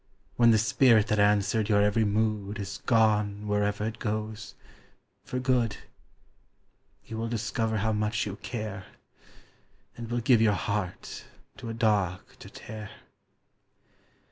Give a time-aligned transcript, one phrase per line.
[0.35, 4.55] When the spirit that answered your every mood Is gone wherever it goes
[5.23, 5.77] for good,
[7.05, 8.87] You will discover how much you care,
[9.95, 11.25] And will give your heart
[11.57, 12.89] to a dog to tear!